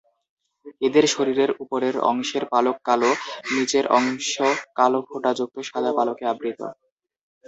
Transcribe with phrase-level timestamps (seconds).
[0.81, 3.11] এদের শরীরের উপরের অংশের পালক কালো,
[3.51, 4.31] নিচের অংশ
[4.77, 6.59] কালো ফোঁটা যুক্ত সাদা পালকে আবৃত।